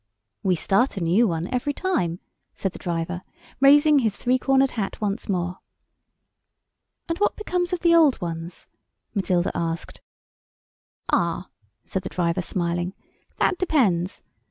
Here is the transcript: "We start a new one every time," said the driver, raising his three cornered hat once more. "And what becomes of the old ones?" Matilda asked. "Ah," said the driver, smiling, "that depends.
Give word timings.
"We 0.41 0.55
start 0.55 0.97
a 0.97 0.99
new 0.99 1.27
one 1.27 1.47
every 1.53 1.73
time," 1.75 2.21
said 2.55 2.71
the 2.71 2.79
driver, 2.79 3.21
raising 3.59 3.99
his 3.99 4.15
three 4.17 4.39
cornered 4.39 4.71
hat 4.71 4.99
once 4.99 5.29
more. 5.29 5.59
"And 7.07 7.19
what 7.19 7.35
becomes 7.35 7.71
of 7.71 7.81
the 7.81 7.93
old 7.93 8.19
ones?" 8.19 8.67
Matilda 9.13 9.51
asked. 9.55 10.01
"Ah," 11.13 11.49
said 11.85 12.01
the 12.01 12.09
driver, 12.09 12.41
smiling, 12.41 12.95
"that 13.37 13.59
depends. 13.59 14.23